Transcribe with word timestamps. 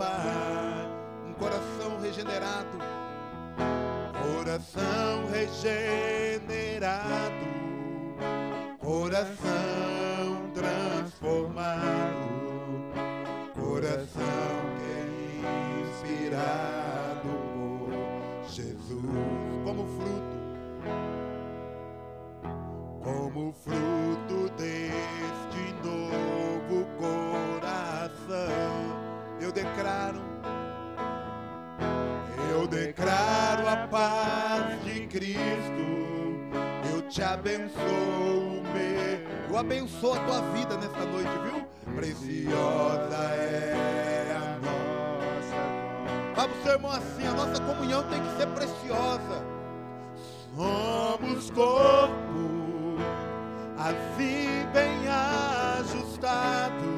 Pai. 0.00 0.88
Um 1.26 1.34
coração 1.34 2.00
regenerado, 2.00 2.78
coração 4.34 5.26
regenerado, 5.30 7.04
coração 8.78 10.50
transformado, 10.54 12.30
coração 13.54 14.64
que 14.78 14.90
é 14.90 15.04
inspirado 15.82 17.28
por 17.52 18.48
Jesus 18.48 19.39
declaro 32.70 33.68
a 33.68 33.88
paz 33.88 34.84
de 34.84 35.06
Cristo. 35.08 35.84
Eu 36.92 37.02
te 37.02 37.22
abençoo, 37.22 38.62
meu. 38.72 39.50
Eu 39.50 39.58
abençoo 39.58 40.14
a 40.14 40.20
tua 40.20 40.40
vida 40.52 40.76
nessa 40.76 41.04
noite, 41.04 41.30
viu? 41.44 41.94
Preciosa 41.94 43.16
é 43.34 44.36
a 44.36 44.58
nossa. 44.64 46.34
Fala 46.36 46.48
pro 46.48 46.62
seu 46.62 46.72
irmão 46.72 46.90
assim: 46.92 47.26
a 47.26 47.32
nossa 47.32 47.60
comunhão 47.60 48.04
tem 48.04 48.22
que 48.22 48.36
ser 48.36 48.46
preciosa. 48.48 49.44
Somos 50.56 51.50
corpo, 51.50 52.98
assim 53.76 54.66
bem 54.72 55.08
ajustado 55.08 56.89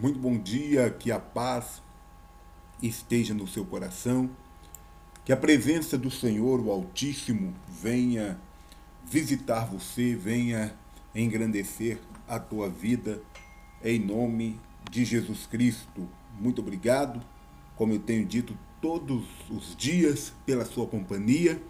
Muito 0.00 0.18
bom 0.18 0.38
dia, 0.38 0.88
que 0.88 1.12
a 1.12 1.20
paz 1.20 1.82
esteja 2.82 3.34
no 3.34 3.46
seu 3.46 3.66
coração, 3.66 4.30
que 5.26 5.30
a 5.30 5.36
presença 5.36 5.98
do 5.98 6.10
Senhor, 6.10 6.58
o 6.58 6.70
Altíssimo, 6.70 7.52
venha 7.68 8.40
visitar 9.04 9.66
você, 9.66 10.14
venha 10.14 10.74
engrandecer 11.14 12.00
a 12.26 12.40
tua 12.40 12.70
vida, 12.70 13.20
em 13.84 13.98
nome 13.98 14.58
de 14.90 15.04
Jesus 15.04 15.44
Cristo. 15.44 16.08
Muito 16.40 16.62
obrigado, 16.62 17.20
como 17.76 17.92
eu 17.92 17.98
tenho 17.98 18.24
dito 18.24 18.56
todos 18.80 19.22
os 19.50 19.76
dias, 19.76 20.32
pela 20.46 20.64
sua 20.64 20.86
companhia. 20.86 21.60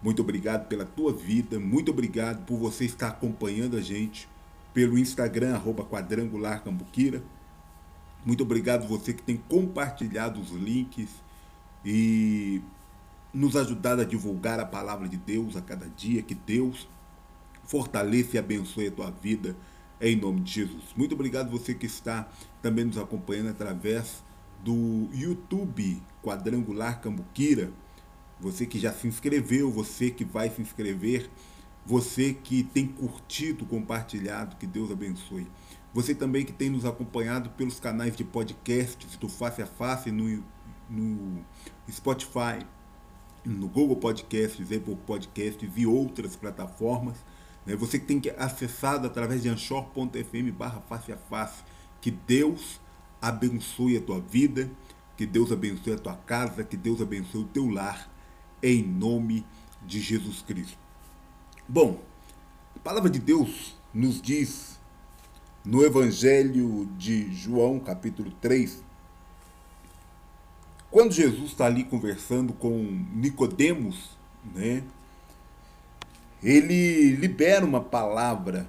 Muito 0.00 0.22
obrigado 0.22 0.68
pela 0.68 0.84
tua 0.84 1.12
vida, 1.12 1.58
muito 1.58 1.90
obrigado 1.90 2.46
por 2.46 2.58
você 2.58 2.84
estar 2.84 3.08
acompanhando 3.08 3.76
a 3.76 3.80
gente 3.80 4.28
pelo 4.72 4.96
Instagram, 4.96 5.56
arroba 5.56 5.84
quadrangular 5.84 6.62
cambuquira. 6.62 7.24
Muito 8.26 8.42
obrigado 8.42 8.88
você 8.88 9.14
que 9.14 9.22
tem 9.22 9.36
compartilhado 9.36 10.40
os 10.40 10.50
links 10.50 11.10
e 11.84 12.60
nos 13.32 13.54
ajudado 13.54 14.02
a 14.02 14.04
divulgar 14.04 14.58
a 14.58 14.66
palavra 14.66 15.08
de 15.08 15.16
Deus 15.16 15.54
a 15.54 15.62
cada 15.62 15.88
dia. 15.88 16.22
Que 16.22 16.34
Deus 16.34 16.88
fortaleça 17.64 18.34
e 18.34 18.38
abençoe 18.40 18.88
a 18.88 18.90
tua 18.90 19.12
vida 19.12 19.56
em 20.00 20.16
nome 20.16 20.40
de 20.40 20.54
Jesus. 20.54 20.86
Muito 20.96 21.14
obrigado 21.14 21.52
você 21.52 21.72
que 21.72 21.86
está 21.86 22.28
também 22.60 22.84
nos 22.84 22.98
acompanhando 22.98 23.50
através 23.50 24.24
do 24.64 25.08
YouTube 25.12 26.02
Quadrangular 26.20 27.00
Cambuquira. 27.00 27.70
Você 28.40 28.66
que 28.66 28.80
já 28.80 28.92
se 28.92 29.06
inscreveu, 29.06 29.70
você 29.70 30.10
que 30.10 30.24
vai 30.24 30.50
se 30.50 30.60
inscrever, 30.60 31.30
você 31.86 32.34
que 32.34 32.64
tem 32.64 32.88
curtido, 32.88 33.64
compartilhado, 33.64 34.56
que 34.56 34.66
Deus 34.66 34.90
abençoe. 34.90 35.46
Você 35.96 36.14
também 36.14 36.44
que 36.44 36.52
tem 36.52 36.68
nos 36.68 36.84
acompanhado 36.84 37.48
pelos 37.48 37.80
canais 37.80 38.14
de 38.14 38.22
podcasts 38.22 39.16
do 39.16 39.30
Face 39.30 39.62
a 39.62 39.66
Face 39.66 40.10
no, 40.10 40.44
no 40.90 41.42
Spotify, 41.90 42.66
no 43.42 43.66
Google 43.66 43.96
Podcasts, 43.96 44.70
Apple 44.70 44.98
Podcasts 45.06 45.72
e 45.74 45.86
outras 45.86 46.36
plataformas. 46.36 47.16
Né? 47.64 47.74
Você 47.76 47.98
que 47.98 48.04
tem 48.04 48.20
que 48.20 48.28
acessado 48.28 49.06
através 49.06 49.40
de 49.42 49.48
anchor.fm 49.48 50.52
barra 50.54 50.82
face 50.82 51.12
a 51.12 51.16
face. 51.16 51.64
Que 51.98 52.10
Deus 52.10 52.78
abençoe 53.18 53.96
a 53.96 54.02
tua 54.02 54.20
vida, 54.20 54.70
que 55.16 55.24
Deus 55.24 55.50
abençoe 55.50 55.94
a 55.94 55.98
tua 55.98 56.14
casa, 56.14 56.62
que 56.62 56.76
Deus 56.76 57.00
abençoe 57.00 57.40
o 57.40 57.48
teu 57.48 57.70
lar, 57.70 58.06
em 58.62 58.82
nome 58.82 59.46
de 59.80 59.98
Jesus 59.98 60.42
Cristo. 60.42 60.76
Bom, 61.66 62.02
a 62.74 62.80
palavra 62.80 63.08
de 63.08 63.18
Deus 63.18 63.74
nos 63.94 64.20
diz 64.20 64.75
no 65.66 65.84
Evangelho 65.84 66.88
de 66.96 67.34
João, 67.34 67.80
capítulo 67.80 68.30
3, 68.40 68.84
quando 70.88 71.12
Jesus 71.12 71.50
está 71.50 71.66
ali 71.66 71.82
conversando 71.82 72.52
com 72.52 72.70
Nicodemos, 73.12 74.10
né? 74.54 74.84
Ele 76.40 77.10
libera 77.16 77.66
uma 77.66 77.80
palavra 77.80 78.68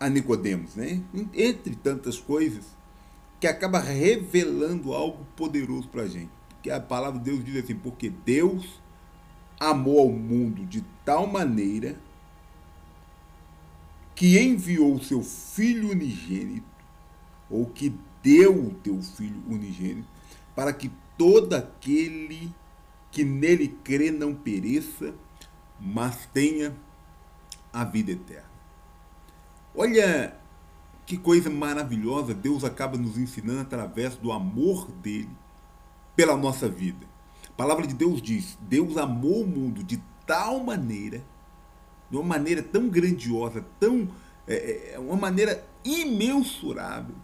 a 0.00 0.08
Nicodemos, 0.08 0.74
né? 0.74 1.00
Entre 1.32 1.76
tantas 1.76 2.18
coisas, 2.18 2.64
que 3.38 3.46
acaba 3.46 3.78
revelando 3.78 4.92
algo 4.92 5.24
poderoso 5.36 5.86
para 5.86 6.02
a 6.02 6.08
gente. 6.08 6.30
Porque 6.48 6.68
a 6.68 6.80
palavra 6.80 7.20
de 7.20 7.30
Deus 7.30 7.44
diz 7.44 7.62
assim, 7.62 7.76
porque 7.76 8.10
Deus 8.10 8.66
amou 9.60 10.00
ao 10.00 10.08
mundo 10.08 10.66
de 10.66 10.84
tal 11.04 11.28
maneira 11.28 11.96
que 14.18 14.36
enviou 14.36 14.96
o 14.96 15.04
seu 15.04 15.22
Filho 15.22 15.92
unigênito, 15.92 16.66
ou 17.48 17.66
que 17.66 17.94
deu 18.20 18.66
o 18.66 18.74
teu 18.74 19.00
Filho 19.00 19.40
unigênito, 19.46 20.08
para 20.56 20.72
que 20.72 20.90
todo 21.16 21.54
aquele 21.54 22.52
que 23.12 23.22
nele 23.22 23.68
crê 23.84 24.10
não 24.10 24.34
pereça, 24.34 25.14
mas 25.78 26.26
tenha 26.34 26.74
a 27.72 27.84
vida 27.84 28.10
eterna. 28.10 28.50
Olha 29.72 30.36
que 31.06 31.16
coisa 31.16 31.48
maravilhosa 31.48 32.34
Deus 32.34 32.64
acaba 32.64 32.98
nos 32.98 33.16
ensinando 33.16 33.60
através 33.60 34.16
do 34.16 34.32
amor 34.32 34.90
dele 34.90 35.30
pela 36.16 36.36
nossa 36.36 36.68
vida. 36.68 37.06
A 37.50 37.52
palavra 37.52 37.86
de 37.86 37.94
Deus 37.94 38.20
diz: 38.20 38.58
Deus 38.62 38.96
amou 38.96 39.44
o 39.44 39.46
mundo 39.46 39.84
de 39.84 40.02
tal 40.26 40.58
maneira, 40.64 41.22
de 42.10 42.16
uma 42.16 42.24
maneira 42.24 42.62
tão 42.62 42.88
grandiosa, 42.88 43.64
tão 43.78 44.08
é, 44.46 44.96
uma 44.98 45.16
maneira 45.16 45.64
imensurável, 45.84 47.14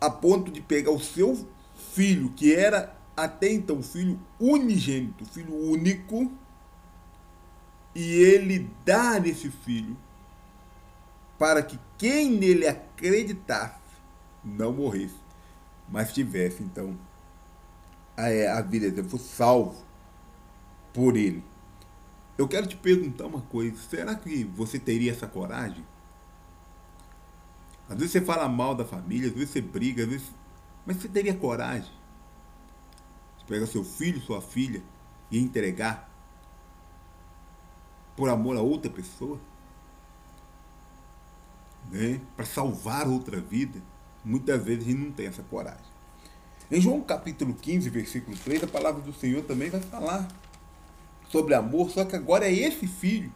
a 0.00 0.10
ponto 0.10 0.50
de 0.50 0.60
pegar 0.60 0.90
o 0.90 1.00
seu 1.00 1.46
filho, 1.92 2.30
que 2.30 2.54
era 2.54 2.96
até 3.16 3.52
então 3.52 3.82
filho 3.82 4.18
unigênito, 4.38 5.24
filho 5.26 5.54
único, 5.54 6.32
e 7.94 8.14
ele 8.14 8.70
dar 8.84 9.26
esse 9.26 9.50
filho 9.50 9.96
para 11.38 11.62
que 11.62 11.78
quem 11.98 12.30
nele 12.30 12.66
acreditasse 12.66 13.80
não 14.44 14.72
morresse, 14.72 15.16
mas 15.88 16.12
tivesse 16.12 16.62
então 16.62 16.96
a, 18.16 18.58
a 18.58 18.62
vida 18.62 19.02
fosse 19.04 19.28
salvo 19.28 19.76
por 20.92 21.16
ele. 21.16 21.42
Eu 22.40 22.48
quero 22.48 22.66
te 22.66 22.74
perguntar 22.74 23.26
uma 23.26 23.42
coisa: 23.42 23.76
será 23.90 24.14
que 24.14 24.44
você 24.44 24.78
teria 24.78 25.12
essa 25.12 25.26
coragem? 25.26 25.84
Às 27.86 27.98
vezes 27.98 28.12
você 28.12 28.20
fala 28.22 28.48
mal 28.48 28.74
da 28.74 28.82
família, 28.82 29.28
às 29.28 29.34
vezes 29.34 29.50
você 29.50 29.60
briga, 29.60 30.04
às 30.04 30.08
vezes. 30.08 30.26
Mas 30.86 30.96
você 30.96 31.06
teria 31.06 31.34
coragem 31.34 31.92
de 33.38 33.44
pegar 33.44 33.66
seu 33.66 33.84
filho, 33.84 34.22
sua 34.22 34.40
filha 34.40 34.82
e 35.30 35.38
entregar 35.38 36.10
por 38.16 38.30
amor 38.30 38.56
a 38.56 38.62
outra 38.62 38.90
pessoa? 38.90 39.38
Né? 41.90 42.22
Para 42.34 42.46
salvar 42.46 43.06
outra 43.06 43.38
vida? 43.38 43.82
Muitas 44.24 44.64
vezes 44.64 44.86
a 44.86 44.90
gente 44.90 44.98
não 44.98 45.12
tem 45.12 45.26
essa 45.26 45.42
coragem. 45.42 45.90
Em 46.70 46.80
João 46.80 47.02
capítulo 47.02 47.52
15, 47.52 47.90
versículo 47.90 48.34
3, 48.34 48.64
a 48.64 48.66
palavra 48.66 49.02
do 49.02 49.12
Senhor 49.12 49.42
também 49.42 49.68
vai 49.68 49.82
falar 49.82 50.26
sobre 51.30 51.54
amor, 51.54 51.90
só 51.90 52.04
que 52.04 52.16
agora 52.16 52.46
é 52.46 52.52
esse 52.52 52.86
filho 52.86 53.32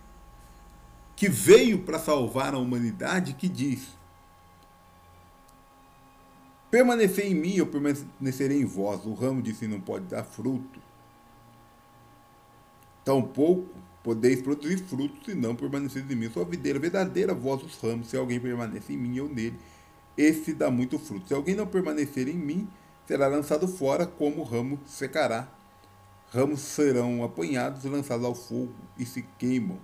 que 1.16 1.28
veio 1.28 1.80
para 1.80 1.98
salvar 1.98 2.52
a 2.54 2.58
humanidade 2.58 3.34
que 3.34 3.48
diz: 3.48 3.88
Permanecer 6.70 7.26
em 7.26 7.34
mim, 7.34 7.54
eu 7.54 7.66
permanecerei 7.66 8.60
em 8.60 8.64
vós. 8.64 9.06
O 9.06 9.14
ramo 9.14 9.40
de 9.40 9.54
si 9.54 9.66
não 9.66 9.80
pode 9.80 10.06
dar 10.06 10.24
fruto. 10.24 10.80
Tampouco 13.04 13.84
podeis 14.04 14.42
produzir 14.42 14.78
frutos 14.80 15.24
se 15.24 15.34
não 15.34 15.56
permaneceres 15.56 16.10
em 16.10 16.14
mim. 16.14 16.30
Sou 16.30 16.42
a 16.42 16.46
videira 16.46 16.78
verdadeira, 16.78 17.32
vós 17.32 17.62
os 17.62 17.74
ramos. 17.78 18.08
Se 18.08 18.16
alguém 18.16 18.38
permanece 18.38 18.92
em 18.92 18.98
mim, 18.98 19.16
eu 19.16 19.28
nele, 19.28 19.58
esse 20.16 20.52
dá 20.52 20.70
muito 20.70 20.98
fruto. 20.98 21.28
Se 21.28 21.34
alguém 21.34 21.54
não 21.54 21.66
permanecer 21.66 22.28
em 22.28 22.36
mim, 22.36 22.68
será 23.06 23.26
lançado 23.26 23.66
fora, 23.66 24.06
como 24.06 24.42
o 24.42 24.44
ramo 24.44 24.78
secará. 24.84 25.48
Ramos 26.34 26.62
serão 26.62 27.22
apanhados 27.22 27.84
e 27.84 27.88
lançados 27.88 28.26
ao 28.26 28.34
fogo 28.34 28.74
e 28.98 29.06
se 29.06 29.22
queimam. 29.38 29.78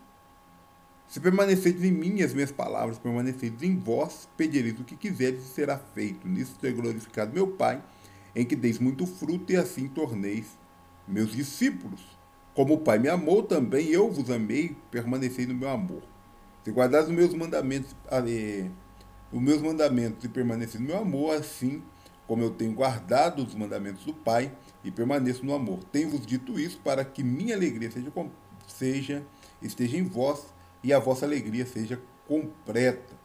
Se 1.06 1.20
permaneceres 1.20 1.85
em 1.85 1.93
mim 1.93 2.17
e 2.17 2.25
as 2.25 2.35
minhas 2.35 2.50
palavras 2.50 2.99
permaneceres 2.99 3.62
em 3.62 3.79
vós, 3.79 4.29
pedireis 4.37 4.81
o 4.81 4.82
que 4.82 4.97
quiseres 4.97 5.44
e 5.44 5.49
será 5.49 5.79
feito. 5.79 6.26
Nisso 6.26 6.56
será 6.61 6.75
glorificado 6.75 7.32
meu 7.32 7.47
Pai, 7.47 7.81
em 8.35 8.44
que 8.44 8.56
deis 8.56 8.81
muito 8.81 9.06
fruto 9.06 9.52
e 9.52 9.56
assim 9.56 9.87
torneis 9.87 10.58
meus 11.06 11.31
discípulos. 11.31 12.00
Como 12.52 12.75
o 12.75 12.79
Pai 12.79 12.99
me 12.99 13.08
amou, 13.08 13.44
também 13.44 13.87
eu 13.87 14.11
vos 14.11 14.29
amei, 14.29 14.76
permanecei 14.91 15.47
no 15.47 15.55
meu 15.55 15.69
amor. 15.69 16.02
Se 16.64 16.73
guardares 16.73 17.06
os 17.06 17.14
meus 17.14 17.32
mandamentos, 17.32 17.94
eh, 18.11 18.69
os 19.32 19.41
meus 19.41 19.62
mandamentos 19.62 20.25
e 20.25 20.29
permaneceis 20.29 20.82
no 20.82 20.88
meu 20.88 20.99
amor, 20.99 21.32
assim 21.37 21.81
como 22.31 22.44
eu 22.44 22.50
tenho 22.53 22.73
guardado 22.73 23.44
os 23.44 23.56
mandamentos 23.56 24.05
do 24.05 24.15
Pai 24.15 24.56
e 24.85 24.91
permaneço 24.93 25.44
no 25.44 25.53
amor. 25.53 25.82
Tenho-vos 25.91 26.25
dito 26.25 26.61
isso 26.61 26.79
para 26.79 27.05
que 27.05 27.25
minha 27.25 27.56
alegria 27.56 27.91
seja, 27.91 28.12
seja 28.69 29.27
esteja 29.61 29.97
em 29.97 30.05
vós 30.05 30.44
e 30.81 30.93
a 30.93 31.00
vossa 31.00 31.27
alegria 31.27 31.67
seja 31.67 32.00
completa. 32.29 33.19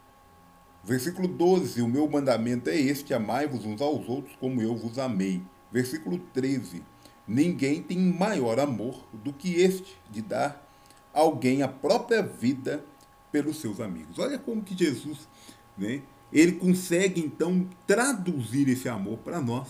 Versículo 0.83 1.27
12: 1.27 1.83
O 1.83 1.87
meu 1.87 2.09
mandamento 2.09 2.67
é 2.67 2.75
este: 2.75 3.13
amai-vos 3.13 3.63
uns 3.63 3.79
aos 3.79 4.09
outros 4.09 4.35
como 4.37 4.59
eu 4.59 4.75
vos 4.75 4.97
amei. 4.97 5.39
Versículo 5.71 6.17
13: 6.33 6.81
Ninguém 7.27 7.83
tem 7.83 7.99
maior 7.99 8.59
amor 8.59 9.05
do 9.13 9.31
que 9.31 9.61
este, 9.61 9.95
de 10.09 10.23
dar 10.23 10.67
alguém 11.13 11.61
a 11.61 11.67
própria 11.67 12.23
vida 12.23 12.83
pelos 13.31 13.61
seus 13.61 13.79
amigos. 13.79 14.17
Olha 14.17 14.39
como 14.39 14.63
que 14.63 14.75
Jesus, 14.75 15.29
né, 15.77 16.01
ele 16.35 16.51
consegue 16.51 17.21
então 17.21 17.65
traduzir 17.87 18.67
esse 18.67 18.89
amor 18.89 19.19
para 19.19 19.39
nós, 19.39 19.69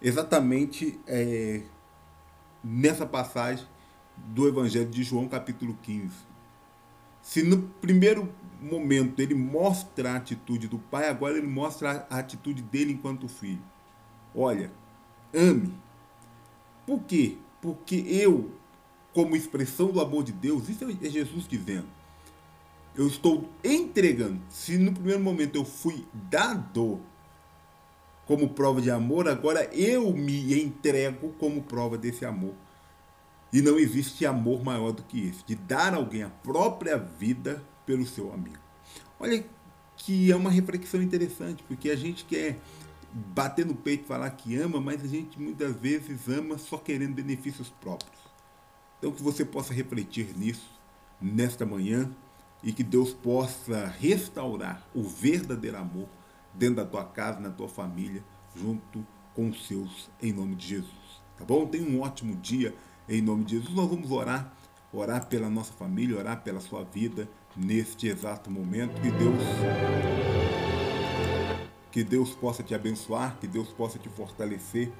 exatamente 0.00 0.98
é, 1.06 1.60
nessa 2.64 3.04
passagem 3.04 3.66
do 4.16 4.48
Evangelho 4.48 4.88
de 4.88 5.02
João, 5.02 5.28
capítulo 5.28 5.76
15. 5.82 6.10
Se 7.20 7.42
no 7.42 7.64
primeiro 7.82 8.32
momento 8.58 9.20
ele 9.20 9.34
mostra 9.34 10.12
a 10.12 10.16
atitude 10.16 10.66
do 10.66 10.78
pai, 10.78 11.10
agora 11.10 11.36
ele 11.36 11.46
mostra 11.46 12.06
a 12.08 12.18
atitude 12.20 12.62
dele 12.62 12.94
enquanto 12.94 13.28
filho. 13.28 13.62
Olha, 14.34 14.72
ame. 15.34 15.74
Por 16.86 17.02
quê? 17.02 17.36
Porque 17.60 17.96
eu, 17.96 18.50
como 19.12 19.36
expressão 19.36 19.92
do 19.92 20.00
amor 20.00 20.24
de 20.24 20.32
Deus, 20.32 20.70
isso 20.70 20.84
é 20.84 21.10
Jesus 21.10 21.46
dizendo. 21.46 21.88
Eu 22.94 23.06
estou 23.06 23.48
entregando. 23.64 24.40
Se 24.48 24.76
no 24.76 24.92
primeiro 24.92 25.20
momento 25.20 25.56
eu 25.56 25.64
fui 25.64 26.06
dado 26.12 27.00
como 28.26 28.50
prova 28.50 28.80
de 28.80 28.90
amor, 28.90 29.28
agora 29.28 29.64
eu 29.74 30.12
me 30.12 30.62
entrego 30.62 31.30
como 31.38 31.62
prova 31.62 31.96
desse 31.96 32.24
amor. 32.24 32.54
E 33.52 33.60
não 33.60 33.78
existe 33.78 34.24
amor 34.24 34.64
maior 34.64 34.92
do 34.92 35.02
que 35.02 35.28
esse, 35.28 35.44
de 35.44 35.54
dar 35.54 35.94
alguém 35.94 36.22
a 36.22 36.30
própria 36.30 36.96
vida 36.96 37.62
pelo 37.84 38.06
seu 38.06 38.32
amigo. 38.32 38.62
Olha 39.20 39.44
que 39.96 40.30
é 40.32 40.36
uma 40.36 40.50
reflexão 40.50 41.02
interessante, 41.02 41.62
porque 41.64 41.90
a 41.90 41.96
gente 41.96 42.24
quer 42.24 42.58
bater 43.12 43.66
no 43.66 43.74
peito 43.74 44.04
e 44.04 44.06
falar 44.06 44.30
que 44.30 44.56
ama, 44.56 44.80
mas 44.80 45.04
a 45.04 45.06
gente 45.06 45.38
muitas 45.38 45.76
vezes 45.76 46.28
ama 46.28 46.56
só 46.56 46.78
querendo 46.78 47.14
benefícios 47.14 47.68
próprios. 47.68 48.20
Então 48.98 49.12
que 49.12 49.22
você 49.22 49.44
possa 49.44 49.74
refletir 49.74 50.36
nisso 50.36 50.70
nesta 51.20 51.66
manhã 51.66 52.10
e 52.62 52.72
que 52.72 52.82
Deus 52.82 53.12
possa 53.12 53.86
restaurar 53.98 54.86
o 54.94 55.02
verdadeiro 55.02 55.78
amor 55.78 56.08
dentro 56.54 56.76
da 56.76 56.84
tua 56.84 57.04
casa, 57.04 57.40
na 57.40 57.50
tua 57.50 57.68
família, 57.68 58.22
junto 58.54 59.04
com 59.34 59.48
os 59.48 59.66
seus, 59.66 60.10
em 60.20 60.32
nome 60.32 60.54
de 60.54 60.68
Jesus. 60.68 61.22
Tá 61.38 61.44
bom? 61.44 61.66
Tenha 61.66 61.88
um 61.88 62.00
ótimo 62.00 62.36
dia. 62.36 62.74
Em 63.08 63.20
nome 63.20 63.44
de 63.44 63.56
Jesus, 63.56 63.74
nós 63.74 63.88
vamos 63.88 64.10
orar, 64.10 64.54
orar 64.92 65.26
pela 65.26 65.50
nossa 65.50 65.72
família, 65.72 66.16
orar 66.16 66.42
pela 66.42 66.60
sua 66.60 66.84
vida 66.84 67.28
neste 67.56 68.06
exato 68.06 68.50
momento. 68.50 69.00
Que 69.00 69.10
Deus 69.10 69.42
que 71.90 72.02
Deus 72.02 72.30
possa 72.30 72.62
te 72.62 72.74
abençoar, 72.74 73.36
que 73.38 73.46
Deus 73.46 73.68
possa 73.68 73.98
te 73.98 74.08
fortalecer, 74.08 74.90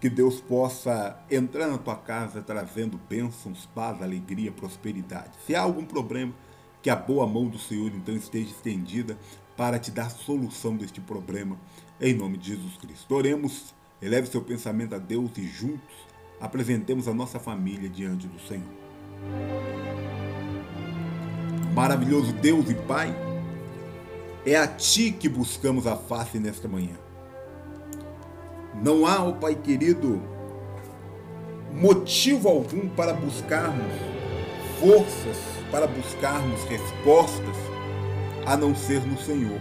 que 0.00 0.10
Deus 0.10 0.40
possa 0.40 1.16
entrar 1.30 1.68
na 1.68 1.78
tua 1.78 1.94
casa 1.94 2.42
trazendo 2.42 2.98
bênçãos, 3.08 3.66
paz, 3.66 4.02
alegria, 4.02 4.50
prosperidade. 4.50 5.30
Se 5.46 5.54
há 5.54 5.60
algum 5.60 5.84
problema, 5.84 6.34
que 6.82 6.90
a 6.90 6.96
boa 6.96 7.26
mão 7.26 7.48
do 7.48 7.58
Senhor 7.58 7.90
então 7.94 8.14
esteja 8.14 8.50
estendida 8.50 9.18
para 9.56 9.78
te 9.78 9.90
dar 9.90 10.10
solução 10.10 10.76
deste 10.76 11.00
problema, 11.00 11.56
em 12.00 12.14
nome 12.14 12.38
de 12.38 12.54
Jesus 12.54 12.76
Cristo. 12.76 13.14
Oremos, 13.14 13.74
eleve 14.00 14.28
seu 14.28 14.40
pensamento 14.40 14.94
a 14.94 14.98
Deus 14.98 15.30
e 15.36 15.46
juntos 15.46 16.08
apresentemos 16.40 17.08
a 17.08 17.14
nossa 17.14 17.38
família 17.38 17.88
diante 17.88 18.26
do 18.26 18.38
Senhor. 18.40 18.62
Maravilhoso 21.74 22.32
Deus 22.32 22.68
e 22.70 22.74
Pai, 22.74 23.14
é 24.46 24.56
a 24.56 24.66
Ti 24.66 25.12
que 25.12 25.28
buscamos 25.28 25.86
a 25.86 25.96
face 25.96 26.38
nesta 26.38 26.68
manhã. 26.68 26.96
Não 28.82 29.06
há, 29.06 29.22
ó 29.22 29.30
oh 29.30 29.32
Pai 29.34 29.54
querido, 29.54 30.22
motivo 31.72 32.48
algum 32.48 32.88
para 32.88 33.12
buscarmos 33.12 33.92
forças, 34.80 35.57
para 35.70 35.86
buscarmos 35.86 36.64
respostas, 36.64 37.56
a 38.46 38.56
não 38.56 38.74
ser 38.74 39.04
no 39.06 39.18
Senhor. 39.18 39.60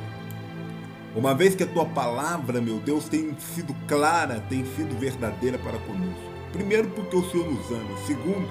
Uma 1.15 1.33
vez 1.33 1.55
que 1.55 1.63
a 1.63 1.67
tua 1.67 1.85
palavra, 1.85 2.61
meu 2.61 2.79
Deus, 2.79 3.09
tem 3.09 3.35
sido 3.39 3.75
clara, 3.87 4.39
tem 4.49 4.63
sido 4.75 4.97
verdadeira 4.99 5.57
para 5.57 5.79
conosco. 5.79 6.21
Primeiro, 6.51 6.87
porque 6.89 7.15
o 7.15 7.29
Senhor 7.29 7.51
nos 7.51 7.69
ama. 7.71 7.97
Segundo, 8.05 8.47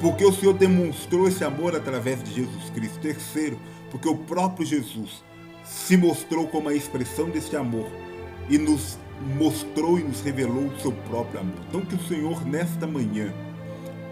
porque 0.00 0.24
o 0.24 0.32
Senhor 0.32 0.54
demonstrou 0.54 1.28
esse 1.28 1.44
amor 1.44 1.76
através 1.76 2.22
de 2.22 2.34
Jesus 2.34 2.70
Cristo. 2.70 2.98
Terceiro, 3.00 3.58
porque 3.90 4.08
o 4.08 4.16
próprio 4.16 4.66
Jesus 4.66 5.22
se 5.62 5.96
mostrou 5.96 6.46
como 6.48 6.68
a 6.68 6.74
expressão 6.74 7.28
desse 7.28 7.54
amor 7.54 7.86
e 8.48 8.56
nos 8.56 8.98
mostrou 9.38 9.98
e 9.98 10.02
nos 10.02 10.22
revelou 10.22 10.64
o 10.64 10.80
seu 10.80 10.92
próprio 10.92 11.40
amor. 11.40 11.58
Então, 11.68 11.82
que 11.82 11.94
o 11.94 12.08
Senhor, 12.08 12.44
nesta 12.46 12.86
manhã, 12.86 13.32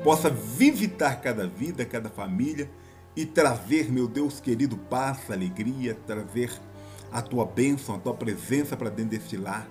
possa 0.03 0.31
visitar 0.31 1.21
cada 1.21 1.47
vida, 1.47 1.85
cada 1.85 2.09
família 2.09 2.71
e 3.17 3.27
trazer, 3.27 3.91
meu 3.91 4.07
Deus 4.07 4.41
querido, 4.41 4.77
paz, 4.77 5.31
alegria, 5.31 5.97
trazer 6.07 6.51
a 7.11 7.23
tua 7.23 7.45
bênção, 7.45 7.95
a 7.95 7.99
tua 7.99 8.15
presença 8.15 8.77
para 8.77 8.91
dentro 8.91 9.19
deste 9.19 9.37
lar 9.37 9.69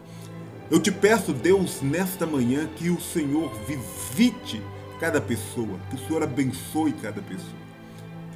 eu 0.69 0.81
te 0.81 0.91
peço, 0.91 1.31
Deus, 1.31 1.81
nesta 1.81 2.25
manhã, 2.25 2.67
que 2.75 2.89
o 2.89 2.99
Senhor 2.99 3.49
visite 3.65 4.61
cada 4.99 5.21
pessoa, 5.21 5.79
que 5.89 5.95
o 5.95 5.99
Senhor 5.99 6.21
abençoe 6.21 6.91
cada 6.91 7.21
pessoa. 7.21 7.67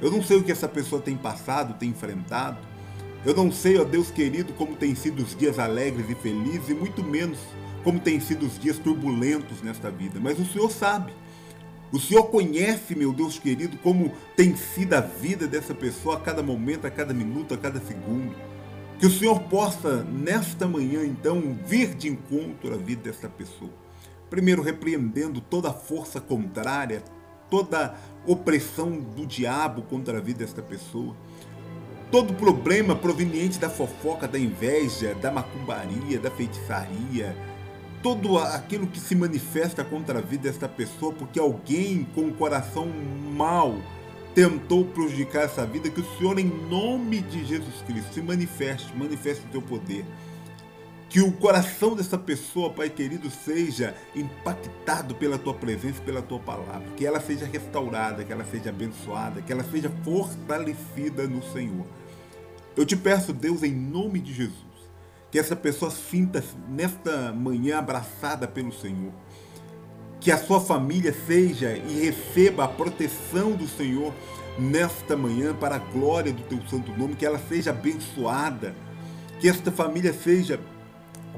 Eu 0.00 0.10
não 0.10 0.22
sei 0.22 0.38
o 0.38 0.42
que 0.42 0.50
essa 0.50 0.66
pessoa 0.66 1.02
tem 1.02 1.14
passado, 1.14 1.74
tem 1.74 1.90
enfrentado. 1.90 2.56
Eu 3.22 3.34
não 3.36 3.52
sei, 3.52 3.78
ó 3.78 3.84
Deus 3.84 4.10
querido, 4.10 4.54
como 4.54 4.74
têm 4.74 4.94
sido 4.94 5.22
os 5.22 5.36
dias 5.36 5.58
alegres 5.58 6.08
e 6.08 6.14
felizes, 6.14 6.70
e 6.70 6.74
muito 6.74 7.04
menos 7.04 7.38
como 7.84 8.00
têm 8.00 8.18
sido 8.18 8.46
os 8.46 8.58
dias 8.58 8.78
turbulentos 8.78 9.60
nesta 9.60 9.90
vida. 9.90 10.18
Mas 10.18 10.38
o 10.38 10.46
Senhor 10.46 10.70
sabe. 10.70 11.12
O 11.92 12.00
Senhor 12.00 12.24
conhece, 12.24 12.94
meu 12.94 13.12
Deus 13.12 13.38
querido, 13.38 13.76
como 13.78 14.12
tem 14.34 14.56
sido 14.56 14.94
a 14.94 15.00
vida 15.00 15.46
dessa 15.46 15.74
pessoa 15.74 16.16
a 16.16 16.20
cada 16.20 16.42
momento, 16.42 16.86
a 16.86 16.90
cada 16.90 17.12
minuto, 17.12 17.52
a 17.52 17.58
cada 17.58 17.78
segundo. 17.80 18.34
Que 18.98 19.06
o 19.06 19.10
Senhor 19.10 19.40
possa, 19.42 20.02
nesta 20.04 20.66
manhã, 20.66 21.04
então, 21.04 21.54
vir 21.66 21.94
de 21.94 22.08
encontro 22.08 22.72
à 22.72 22.78
vida 22.78 23.10
dessa 23.10 23.28
pessoa. 23.28 23.70
Primeiro, 24.30 24.62
repreendendo 24.62 25.40
toda 25.40 25.70
força 25.70 26.18
contrária, 26.18 27.02
toda 27.50 27.94
opressão 28.26 28.92
do 28.92 29.26
diabo 29.26 29.82
contra 29.82 30.16
a 30.16 30.20
vida 30.20 30.38
desta 30.38 30.62
pessoa. 30.62 31.14
todo 32.12 32.34
problema 32.34 32.94
proveniente 32.94 33.58
da 33.58 33.70
fofoca, 33.70 34.28
da 34.28 34.38
inveja, 34.38 35.14
da 35.14 35.30
macumbaria, 35.30 36.18
da 36.18 36.30
feitiçaria, 36.30 37.34
todo 38.02 38.38
aquilo 38.38 38.86
que 38.86 38.98
se 38.98 39.14
manifesta 39.14 39.84
contra 39.84 40.18
a 40.18 40.22
vida 40.22 40.44
desta 40.44 40.68
pessoa 40.68 41.12
porque 41.12 41.38
alguém 41.38 42.04
com 42.14 42.22
o 42.26 42.34
coração 42.34 42.88
mau 43.34 43.78
tentou 44.34 44.84
prejudicar 44.84 45.44
essa 45.44 45.64
vida, 45.66 45.90
que 45.90 46.00
o 46.00 46.16
Senhor, 46.16 46.38
em 46.38 46.46
nome 46.46 47.20
de 47.20 47.44
Jesus 47.44 47.82
Cristo, 47.86 48.14
se 48.14 48.22
manifeste, 48.22 48.94
manifeste 48.96 49.44
o 49.46 49.50
teu 49.50 49.62
poder. 49.62 50.04
Que 51.08 51.20
o 51.20 51.30
coração 51.30 51.94
dessa 51.94 52.16
pessoa, 52.16 52.72
Pai 52.72 52.88
querido, 52.88 53.30
seja 53.30 53.94
impactado 54.16 55.14
pela 55.14 55.36
tua 55.36 55.52
presença 55.52 56.00
pela 56.00 56.22
tua 56.22 56.38
palavra. 56.38 56.88
Que 56.96 57.04
ela 57.04 57.20
seja 57.20 57.44
restaurada, 57.44 58.24
que 58.24 58.32
ela 58.32 58.44
seja 58.44 58.70
abençoada, 58.70 59.42
que 59.42 59.52
ela 59.52 59.62
seja 59.64 59.92
fortalecida 60.02 61.26
no 61.26 61.42
Senhor. 61.52 61.84
Eu 62.74 62.86
te 62.86 62.96
peço, 62.96 63.34
Deus, 63.34 63.62
em 63.62 63.74
nome 63.74 64.20
de 64.20 64.32
Jesus, 64.32 64.71
que 65.32 65.38
essa 65.38 65.56
pessoa 65.56 65.90
sinta 65.90 66.44
nesta 66.68 67.32
manhã 67.32 67.78
abraçada 67.78 68.46
pelo 68.46 68.70
Senhor. 68.70 69.10
Que 70.20 70.30
a 70.30 70.36
sua 70.36 70.60
família 70.60 71.12
seja 71.26 71.74
e 71.74 72.04
receba 72.04 72.64
a 72.64 72.68
proteção 72.68 73.52
do 73.52 73.66
Senhor 73.66 74.12
nesta 74.58 75.16
manhã 75.16 75.54
para 75.54 75.76
a 75.76 75.78
glória 75.78 76.34
do 76.34 76.42
teu 76.42 76.60
santo 76.68 76.92
nome, 76.92 77.16
que 77.16 77.24
ela 77.24 77.40
seja 77.48 77.70
abençoada, 77.70 78.74
que 79.40 79.48
esta 79.48 79.72
família 79.72 80.12
seja 80.12 80.60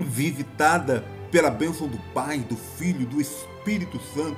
visitada 0.00 1.04
pela 1.30 1.48
bênção 1.48 1.86
do 1.86 1.98
Pai, 2.12 2.40
do 2.40 2.56
Filho, 2.56 3.06
do 3.06 3.20
Espírito 3.20 4.00
Santo, 4.12 4.36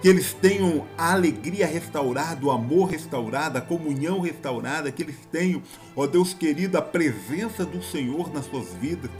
que 0.00 0.08
eles 0.08 0.32
tenham 0.32 0.86
a 0.96 1.12
alegria 1.12 1.66
restaurada, 1.66 2.44
o 2.46 2.50
amor 2.50 2.90
restaurado, 2.90 3.58
a 3.58 3.60
comunhão 3.60 4.20
restaurada, 4.20 4.92
que 4.92 5.02
eles 5.02 5.16
tenham, 5.30 5.62
ó 5.96 6.06
Deus 6.06 6.32
querido, 6.32 6.78
a 6.78 6.82
presença 6.82 7.64
do 7.64 7.82
Senhor 7.82 8.32
nas 8.32 8.46
suas 8.46 8.72
vidas 8.74 9.10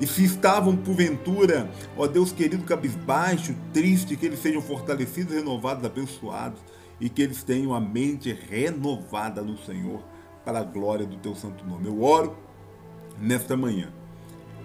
e 0.00 0.06
se 0.06 0.24
estavam, 0.24 0.76
porventura, 0.76 1.70
ó 1.96 2.06
Deus 2.06 2.32
querido, 2.32 2.64
cabisbaixo, 2.64 3.54
triste, 3.72 4.16
que 4.16 4.26
eles 4.26 4.40
sejam 4.40 4.60
fortalecidos, 4.60 5.34
renovados, 5.34 5.84
abençoados 5.84 6.60
e 7.00 7.08
que 7.08 7.22
eles 7.22 7.42
tenham 7.42 7.74
a 7.74 7.80
mente 7.80 8.32
renovada 8.32 9.42
no 9.42 9.56
Senhor 9.58 10.02
para 10.44 10.60
a 10.60 10.64
glória 10.64 11.06
do 11.06 11.16
teu 11.16 11.34
santo 11.34 11.64
nome. 11.64 11.86
Eu 11.86 12.02
oro 12.02 12.36
nesta 13.18 13.56
manhã 13.56 13.92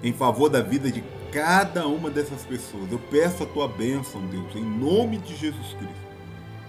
em 0.04 0.13
favor 0.13 0.50
da 0.50 0.62
vida 0.62 0.92
de 0.92 1.04
cada 1.38 1.88
uma 1.88 2.10
dessas 2.10 2.44
pessoas. 2.44 2.91
Eu 2.91 2.98
peço 2.98 3.44
a 3.44 3.46
tua 3.46 3.67
bênção, 3.67 4.25
Deus, 4.25 4.56
em 4.56 4.65
nome 4.65 5.17
de 5.20 5.36
Jesus 5.36 5.67
Cristo. 5.74 6.08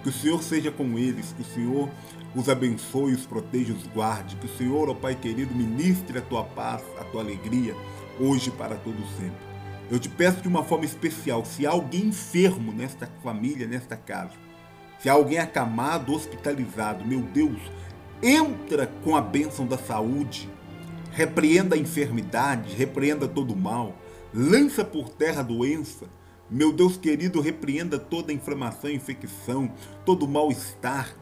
Que 0.03 0.09
o 0.09 0.13
Senhor 0.13 0.43
seja 0.43 0.71
com 0.71 0.95
eles, 0.95 1.33
que 1.33 1.41
o 1.41 1.45
Senhor 1.45 1.89
os 2.35 2.47
abençoe, 2.47 3.13
os 3.13 3.25
proteja, 3.25 3.73
os 3.73 3.87
guarde. 3.87 4.35
Que 4.35 4.45
o 4.45 4.57
Senhor, 4.57 4.87
ó 4.87 4.93
Pai 4.93 5.15
querido, 5.15 5.55
ministre 5.55 6.19
a 6.19 6.21
tua 6.21 6.43
paz, 6.43 6.83
a 6.99 7.03
tua 7.05 7.21
alegria 7.21 7.75
hoje 8.19 8.51
para 8.51 8.75
todo 8.75 8.95
sempre. 9.17 9.49
Eu 9.89 9.97
te 9.97 10.07
peço 10.07 10.39
de 10.39 10.47
uma 10.47 10.63
forma 10.63 10.85
especial, 10.85 11.43
se 11.43 11.65
há 11.65 11.71
alguém 11.71 12.05
enfermo 12.05 12.71
nesta 12.71 13.09
família, 13.23 13.65
nesta 13.65 13.97
casa, 13.97 14.33
se 14.99 15.09
há 15.09 15.13
alguém 15.13 15.39
acamado, 15.39 16.13
hospitalizado, 16.13 17.03
meu 17.03 17.21
Deus, 17.21 17.59
entra 18.21 18.85
com 19.03 19.15
a 19.15 19.21
bênção 19.21 19.65
da 19.65 19.79
saúde, 19.79 20.47
repreenda 21.11 21.75
a 21.75 21.79
enfermidade, 21.79 22.75
repreenda 22.75 23.27
todo 23.27 23.55
o 23.55 23.57
mal, 23.57 23.95
lança 24.33 24.83
por 24.83 25.09
terra 25.09 25.41
a 25.41 25.43
doença. 25.43 26.07
Meu 26.49 26.73
Deus 26.73 26.97
querido, 26.97 27.41
repreenda 27.41 27.99
toda 27.99 28.33
inflamação, 28.33 28.89
infecção, 28.89 29.71
todo 30.03 30.27
mal-estar, 30.27 31.15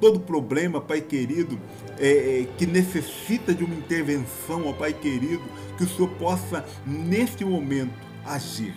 todo 0.00 0.18
problema, 0.18 0.80
Pai 0.80 1.00
querido, 1.00 1.60
é, 1.98 2.40
é, 2.40 2.48
que 2.58 2.66
necessita 2.66 3.54
de 3.54 3.62
uma 3.64 3.74
intervenção, 3.74 4.66
ó 4.66 4.72
Pai 4.72 4.92
querido, 4.92 5.42
que 5.76 5.84
o 5.84 5.88
Senhor 5.88 6.08
possa, 6.18 6.64
neste 6.84 7.44
momento, 7.44 7.94
agir. 8.24 8.74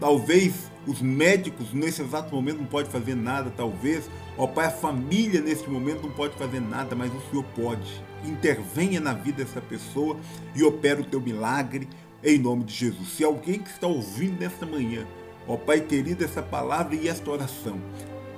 Talvez 0.00 0.70
os 0.86 1.00
médicos, 1.02 1.72
nesse 1.72 2.02
exato 2.02 2.34
momento, 2.34 2.58
não 2.58 2.66
podem 2.66 2.90
fazer 2.90 3.14
nada, 3.14 3.52
talvez, 3.56 4.10
ó 4.36 4.46
Pai, 4.46 4.66
a 4.66 4.70
família, 4.70 5.40
neste 5.40 5.70
momento, 5.70 6.02
não 6.02 6.10
pode 6.10 6.34
fazer 6.36 6.60
nada, 6.60 6.96
mas 6.96 7.12
o 7.14 7.20
Senhor 7.30 7.44
pode. 7.54 8.02
Intervenha 8.24 9.00
na 9.00 9.12
vida 9.12 9.44
dessa 9.44 9.60
pessoa 9.60 10.16
e 10.54 10.64
opera 10.64 11.00
o 11.00 11.04
teu 11.04 11.20
milagre, 11.20 11.88
em 12.22 12.38
nome 12.38 12.64
de 12.64 12.74
Jesus. 12.74 13.08
Se 13.10 13.24
alguém 13.24 13.58
que 13.60 13.70
está 13.70 13.86
ouvindo 13.86 14.40
nesta 14.40 14.66
manhã, 14.66 15.06
ó 15.46 15.56
Pai 15.56 15.80
querido, 15.80 16.24
essa 16.24 16.42
palavra 16.42 16.94
e 16.94 17.08
esta 17.08 17.30
oração, 17.30 17.80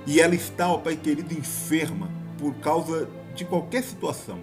e 0.05 0.19
ela 0.19 0.35
está, 0.35 0.69
ó 0.69 0.77
Pai 0.77 0.95
querido, 0.95 1.33
enferma 1.33 2.09
por 2.37 2.53
causa 2.55 3.09
de 3.35 3.45
qualquer 3.45 3.83
situação. 3.83 4.39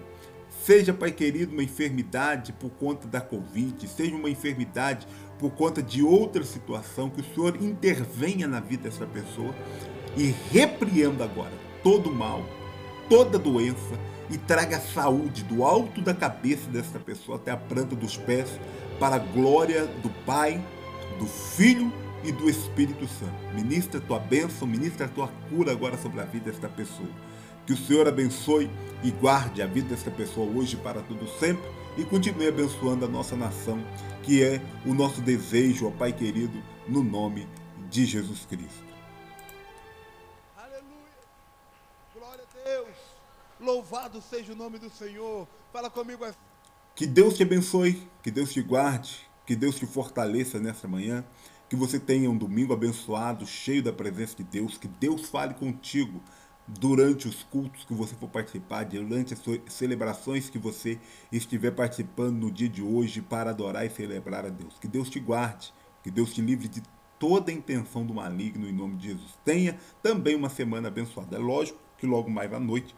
Seja, 0.63 0.93
Pai 0.93 1.11
querido, 1.11 1.53
uma 1.53 1.63
enfermidade 1.63 2.53
por 2.53 2.69
conta 2.71 3.07
da 3.07 3.21
Covid, 3.21 3.87
seja 3.87 4.15
uma 4.15 4.29
enfermidade 4.29 5.07
por 5.37 5.51
conta 5.51 5.81
de 5.81 6.03
outra 6.03 6.43
situação, 6.43 7.09
que 7.09 7.21
o 7.21 7.23
Senhor 7.33 7.61
intervenha 7.61 8.47
na 8.47 8.59
vida 8.59 8.83
dessa 8.83 9.05
pessoa 9.05 9.55
e 10.17 10.35
repreenda 10.51 11.23
agora 11.23 11.53
todo 11.83 12.11
mal, 12.11 12.43
toda 13.09 13.39
doença 13.39 13.99
e 14.29 14.37
traga 14.37 14.79
saúde 14.79 15.43
do 15.43 15.63
alto 15.63 15.99
da 16.01 16.13
cabeça 16.13 16.69
dessa 16.69 16.99
pessoa 16.99 17.37
até 17.37 17.51
a 17.51 17.57
planta 17.57 17.95
dos 17.95 18.15
pés, 18.15 18.47
para 18.99 19.15
a 19.15 19.19
glória 19.19 19.85
do 20.03 20.09
Pai, 20.25 20.63
do 21.17 21.25
Filho 21.25 21.91
e 22.23 22.31
do 22.31 22.49
Espírito 22.49 23.07
Santo. 23.07 23.55
Ministra 23.55 23.99
a 23.99 24.03
tua 24.03 24.19
bênção, 24.19 24.67
ministra 24.67 25.05
a 25.05 25.09
tua 25.09 25.29
cura 25.49 25.71
agora 25.71 25.97
sobre 25.97 26.21
a 26.21 26.25
vida 26.25 26.51
desta 26.51 26.69
pessoa. 26.69 27.09
Que 27.65 27.73
o 27.73 27.77
Senhor 27.77 28.07
abençoe 28.07 28.69
e 29.03 29.11
guarde 29.11 29.61
a 29.61 29.67
vida 29.67 29.89
desta 29.89 30.11
pessoa 30.11 30.47
hoje 30.47 30.75
para 30.75 31.01
tudo 31.01 31.27
sempre 31.39 31.63
e 31.97 32.03
continue 32.03 32.47
abençoando 32.47 33.05
a 33.05 33.07
nossa 33.07 33.35
nação, 33.35 33.83
que 34.23 34.43
é 34.43 34.61
o 34.85 34.93
nosso 34.93 35.21
desejo, 35.21 35.87
ó 35.87 35.91
Pai 35.91 36.13
querido, 36.13 36.61
no 36.87 37.03
nome 37.03 37.47
de 37.89 38.05
Jesus 38.05 38.45
Cristo. 38.45 38.88
Louvado 43.69 44.19
seja 44.19 44.53
o 44.53 44.55
nome 44.55 44.79
do 44.79 44.89
Senhor. 44.89 45.47
Fala 45.71 45.91
comigo. 45.91 46.25
Que 46.95 47.05
Deus 47.05 47.35
te 47.35 47.43
abençoe, 47.43 48.01
que 48.23 48.31
Deus 48.31 48.51
te 48.51 48.63
guarde, 48.63 49.19
que 49.45 49.55
Deus 49.55 49.75
te 49.75 49.85
fortaleça 49.85 50.59
nessa 50.59 50.87
manhã. 50.87 51.23
Que 51.69 51.75
você 51.75 51.99
tenha 51.99 52.31
um 52.31 52.35
domingo 52.35 52.73
abençoado, 52.73 53.45
cheio 53.45 53.83
da 53.83 53.93
presença 53.93 54.35
de 54.37 54.43
Deus. 54.43 54.75
Que 54.75 54.87
Deus 54.87 55.29
fale 55.29 55.53
contigo 55.53 56.19
durante 56.67 57.27
os 57.27 57.43
cultos 57.43 57.85
que 57.85 57.93
você 57.93 58.15
for 58.15 58.27
participar, 58.27 58.85
durante 58.85 59.35
as 59.35 59.39
celebrações 59.71 60.49
que 60.49 60.57
você 60.57 60.99
estiver 61.31 61.69
participando 61.69 62.37
no 62.37 62.51
dia 62.51 62.67
de 62.67 62.81
hoje 62.81 63.21
para 63.21 63.51
adorar 63.51 63.85
e 63.85 63.91
celebrar 63.91 64.47
a 64.47 64.49
Deus. 64.49 64.79
Que 64.79 64.87
Deus 64.87 65.11
te 65.11 65.19
guarde, 65.19 65.71
que 66.01 66.09
Deus 66.09 66.33
te 66.33 66.41
livre 66.41 66.67
de 66.67 66.81
toda 67.19 67.51
a 67.51 67.53
intenção 67.53 68.03
do 68.03 68.15
maligno 68.15 68.67
em 68.67 68.73
nome 68.73 68.95
de 68.95 69.09
Jesus. 69.09 69.37
Tenha 69.45 69.77
também 70.01 70.35
uma 70.35 70.49
semana 70.49 70.87
abençoada. 70.87 71.35
É 71.35 71.39
lógico 71.39 71.77
que 71.99 72.07
logo 72.07 72.31
mais 72.31 72.51
à 72.51 72.59
noite 72.59 72.95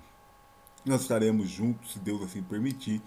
nós 0.86 1.02
estaremos 1.02 1.50
juntos, 1.50 1.94
se 1.94 2.00
Deus 2.00 2.22
assim 2.24 2.42
permitir, 2.42 3.02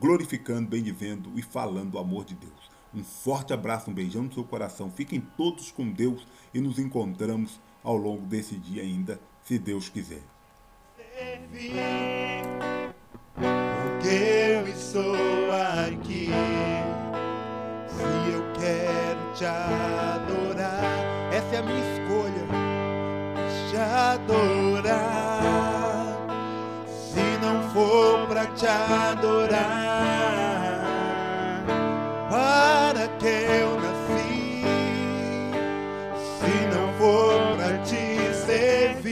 glorificando, 0.00 0.68
bendizendo 0.68 1.30
e 1.36 1.42
falando 1.42 1.94
o 1.94 1.98
amor 1.98 2.24
de 2.24 2.34
Deus. 2.34 2.70
Um 2.94 3.02
forte 3.02 3.52
abraço, 3.52 3.90
um 3.90 3.94
beijão 3.94 4.22
no 4.22 4.32
seu 4.32 4.44
coração. 4.44 4.90
Fiquem 4.90 5.20
todos 5.36 5.70
com 5.72 5.90
Deus 5.90 6.26
e 6.52 6.60
nos 6.60 6.78
encontramos 6.78 7.60
ao 7.82 7.96
longo 7.96 8.24
desse 8.26 8.56
dia 8.56 8.82
ainda, 8.82 9.20
se 9.44 9.58
Deus 9.58 9.88
quiser. 9.88 10.22